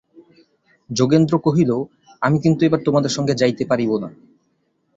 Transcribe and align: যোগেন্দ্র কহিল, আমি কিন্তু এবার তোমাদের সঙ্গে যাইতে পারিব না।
যোগেন্দ্র 0.89 1.33
কহিল, 1.37 1.71
আমি 2.21 2.37
কিন্তু 2.39 2.61
এবার 2.65 2.81
তোমাদের 2.83 3.11
সঙ্গে 3.11 3.33
যাইতে 3.33 3.63
পারিব 3.65 3.91
না। 3.99 4.09